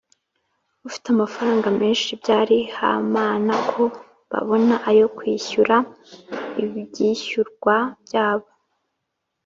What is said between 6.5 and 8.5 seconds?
ibyishyurwa byabo